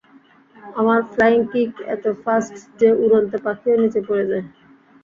আমার 0.75 0.99
flying 1.11 1.41
kick 1.51 1.71
এত 1.93 2.03
fast, 2.23 2.55
যে 2.79 2.89
উড়ন্ত 3.03 3.31
পাখিও 3.45 3.75
নিচে 3.83 3.99
পড়ে 4.07 4.25
যায়। 4.31 4.45